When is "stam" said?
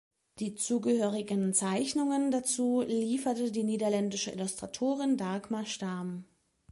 5.67-6.25